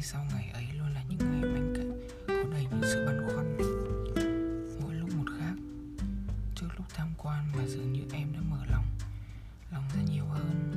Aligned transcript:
hay 0.00 0.04
sau 0.06 0.26
ngày 0.34 0.50
ấy 0.54 0.66
luôn 0.78 0.94
là 0.94 1.02
những 1.08 1.18
ngày 1.18 1.50
mà 1.50 1.60
cả- 1.76 2.14
có 2.26 2.50
đầy 2.52 2.66
những 2.70 2.80
sự 2.82 3.06
băn 3.06 3.26
khoăn. 3.28 3.56
Mỗi 4.82 4.94
lúc 4.94 5.08
một 5.16 5.24
khác, 5.38 5.54
trước 6.54 6.68
lúc 6.76 6.86
tham 6.94 7.08
quan 7.18 7.44
mà 7.56 7.66
dường 7.66 7.92
như 7.92 8.02
em 8.12 8.32
đã 8.32 8.40
mở 8.50 8.58
lòng 8.70 8.84
lòng 9.72 9.84
ra 9.96 10.02
nhiều 10.12 10.24
hơn. 10.24 10.72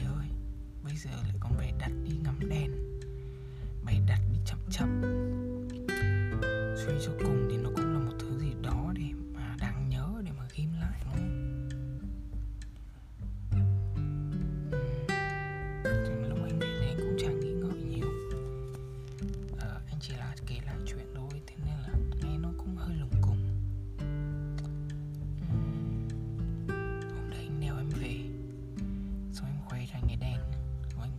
Trời 0.00 0.12
ơi 0.16 0.26
bây 0.82 0.96
giờ 0.96 1.10
lại 1.10 1.36
còn 1.40 1.56
bày 1.58 1.72
đặt 1.78 1.90
đi 2.04 2.12
ngắm 2.24 2.38
đèn 2.48 2.70
bày 3.84 4.00
đặt 4.06 4.20
đi 4.32 4.38
chậm 4.46 4.58
chậm. 4.70 5.02
Suy 6.76 6.92
cho 7.06 7.12
cùng 7.18 7.48
thì 7.50 7.56
nó 7.56 7.70
cũng 7.76 7.92
là 7.92 7.98
một 7.98 8.16
thứ 8.18 8.38
gì 8.38 8.52
đó 8.62 8.92
để 8.94 9.12
mà 9.34 9.56
đáng 9.60 9.88
nhớ 9.88 10.22
để 10.24 10.30
mà 10.38 10.44
ghim 10.56 10.68
lại 10.80 11.00
đúng 11.04 11.12
không? 11.14 11.68
Ừ. 13.50 13.58
lúc 16.28 16.38
anh 16.42 16.58
về 16.58 16.78
thì 16.80 16.86
anh 16.86 16.96
cũng 16.96 17.16
chẳng 17.18 17.40
nghĩ 17.40 17.52
ngợi 17.52 17.82
nhiều. 17.82 18.08
À, 19.58 19.68
anh 19.86 19.98
chỉ 20.00 20.12
là 20.12 20.34
kể 20.46 20.56
lại 20.66 20.76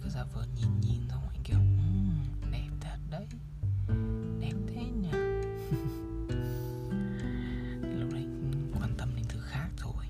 cứ 0.04 0.10
giả 0.10 0.24
vờ 0.34 0.46
nhìn 0.56 0.82
nhìn 0.82 1.02
xong 1.10 1.22
anh 1.34 1.44
kiểu 1.44 1.60
đẹp 2.52 2.70
thật 2.80 2.98
đấy. 3.10 3.28
Đẹp 4.40 4.54
thế 4.68 4.84
nhỉ? 4.84 5.12
Lúc 8.00 8.14
đấy 8.14 8.26
quan 8.80 8.96
tâm 8.98 9.10
đến 9.16 9.26
thứ 9.30 9.40
khác 9.44 9.70
rồi. 9.78 10.06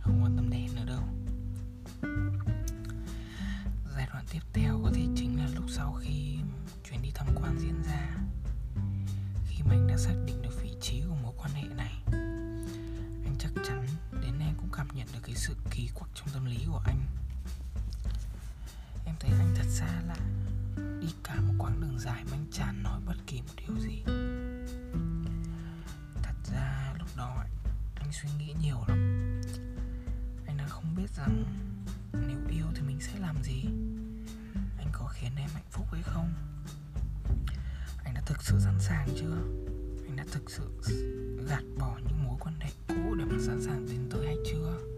Không 0.00 0.22
quan 0.22 0.36
tâm 0.36 0.50
đèn 0.50 0.74
nữa 0.74 0.84
đâu. 0.86 1.02
Giai 3.94 4.06
đoạn 4.12 4.24
tiếp 4.32 4.40
theo 4.52 4.80
có 4.84 4.90
thể 4.94 5.02
chính 5.16 5.38
là 5.38 5.48
lúc 5.54 5.64
sau 5.68 5.92
khi 5.92 6.38
chuyến 6.84 7.02
đi 7.02 7.10
tham 7.14 7.26
quan 7.34 7.58
diễn 7.58 7.82
ra. 7.82 8.16
Khi 9.48 9.62
mà 9.62 9.70
anh 9.70 9.86
đã 9.86 9.96
xác 9.96 10.14
định 10.26 10.42
được 10.42 10.62
vị 10.62 10.70
trí 10.80 11.02
của 11.08 11.14
mối 11.22 11.32
quan 11.36 11.50
hệ 11.52 11.68
này, 11.76 11.92
anh 13.24 13.36
chắc 13.38 13.50
chắn 13.66 13.86
đến 14.22 14.38
nay 14.38 14.52
cũng 14.56 14.68
cảm 14.72 14.88
nhận 14.94 15.06
được 15.12 15.20
cái 15.22 15.34
sự 15.34 15.54
kỳ 15.70 15.88
quặc 15.94 16.10
trong 16.14 16.28
tâm 16.34 16.44
lý 16.44 16.58
của 16.70 16.82
anh 16.86 17.00
thấy 19.20 19.30
anh 19.38 19.54
thật 19.54 19.66
xa 19.68 20.02
lạ 20.08 20.16
đi 21.00 21.08
cả 21.24 21.40
một 21.40 21.54
quãng 21.58 21.80
đường 21.80 21.98
dài 21.98 22.24
mà 22.24 22.36
anh 22.36 22.46
chẳng 22.52 22.82
nói 22.82 23.00
bất 23.06 23.16
kỳ 23.26 23.40
một 23.42 23.52
điều 23.56 23.78
gì. 23.80 24.02
Thật 26.22 26.34
ra 26.52 26.94
lúc 26.98 27.08
đó 27.16 27.44
anh 27.94 28.12
suy 28.12 28.28
nghĩ 28.38 28.54
nhiều 28.62 28.84
lắm. 28.88 28.98
Anh 30.46 30.56
đã 30.56 30.66
không 30.68 30.94
biết 30.96 31.10
rằng 31.16 31.44
nếu 32.12 32.38
yêu 32.50 32.66
thì 32.74 32.82
mình 32.82 33.00
sẽ 33.00 33.18
làm 33.18 33.42
gì. 33.42 33.64
Anh 34.78 34.88
có 34.92 35.06
khiến 35.12 35.32
em 35.36 35.48
hạnh 35.54 35.70
phúc 35.70 35.86
hay 35.92 36.02
không? 36.02 36.32
Anh 38.04 38.14
đã 38.14 38.20
thực 38.26 38.42
sự 38.42 38.58
sẵn 38.60 38.80
sàng 38.80 39.08
chưa? 39.16 39.36
Anh 40.06 40.16
đã 40.16 40.24
thực 40.32 40.50
sự 40.50 40.80
gạt 41.48 41.62
bỏ 41.78 41.98
những 42.08 42.24
mối 42.24 42.36
quan 42.40 42.54
hệ 42.60 42.70
cũ 42.88 43.14
để 43.18 43.24
mà 43.24 43.36
sẵn 43.46 43.62
sàng 43.62 43.86
tiến 43.88 44.08
tới 44.10 44.26
hay 44.26 44.36
chưa? 44.50 44.95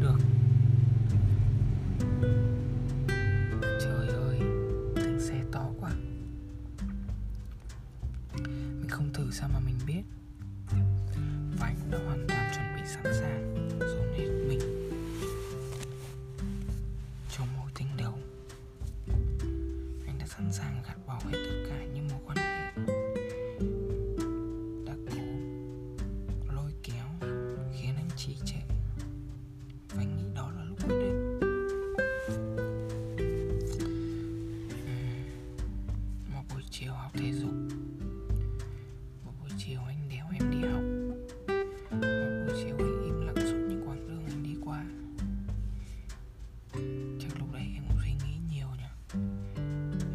Được. 0.00 0.18
Trời 3.60 4.08
ơi, 4.08 4.38
tiếng 4.96 5.20
xe 5.20 5.42
to 5.52 5.70
quá. 5.80 5.90
Mình 8.44 8.88
không 8.90 9.12
thử 9.12 9.30
sao 9.30 9.48
mà 9.52 9.60
mình 9.60 9.78
biết. 9.86 10.02
Và 11.58 11.66
anh 11.66 11.76
cũng 11.80 11.90
đã 11.90 11.98
hoàn 12.06 12.26
toàn 12.28 12.52
chuẩn 12.54 12.76
bị 12.76 12.82
sẵn 12.86 13.04
sàng, 13.20 13.68
dồn 13.80 14.12
hết 14.18 14.28
mình 14.48 14.60
cho 17.36 17.44
mối 17.56 17.70
tình 17.74 17.88
đầu. 17.96 18.18
Anh 20.06 20.18
đã 20.18 20.26
sẵn 20.26 20.52
sàng 20.52 20.82
gạt 20.86 20.96
bỏ 21.06 21.20
hết 21.24 21.32
tất 21.32 21.66
cả 21.68 21.84
những 21.94 22.08
mối 22.08 22.20
quan 22.26 22.36
hệ 22.36 22.59
thể 37.20 37.32
dục 37.32 37.50
một 39.24 39.32
buổi 39.40 39.50
chiều 39.58 39.80
anh 39.86 40.08
đéo 40.08 40.26
em 40.32 40.50
đi 40.50 40.68
học. 40.68 40.82
Một 41.90 42.44
buổi 42.46 42.64
chiều 42.64 42.76
anh 42.78 43.02
im 43.04 43.20
lặng 43.26 43.34
suốt 43.36 43.58
những 43.68 43.88
quãng 43.88 44.08
đường 44.08 44.24
anh 44.26 44.42
đi 44.42 44.56
qua. 44.64 44.84
Chắc 47.20 47.38
lúc 47.38 47.52
đấy 47.52 47.62
em 47.74 47.84
cũng 47.88 47.98
suy 48.02 48.10
nghĩ 48.10 48.34
nhiều 48.50 48.68
nhỉ. 48.78 49.18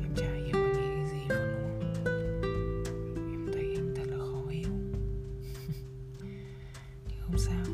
Em 0.04 0.16
chả 0.16 0.28
hiểu 0.28 0.54
anh 0.54 0.74
nghĩ 0.74 0.88
cái 0.96 1.06
gì 1.12 1.20
luôn. 1.30 1.80
Đúng 1.80 3.16
không 3.16 3.32
em 3.32 3.50
thấy 3.54 3.76
anh 3.76 3.94
thật 3.96 4.08
là 4.08 4.18
khó 4.18 4.50
hiểu. 4.50 4.70
Nhưng 7.08 7.22
không 7.22 7.38
sao. 7.38 7.65